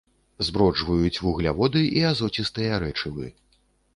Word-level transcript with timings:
Зброджваюць 0.45 1.21
вугляводы 1.25 1.83
і 1.99 2.03
азоцістыя 2.13 2.79
рэчывы. 2.85 3.25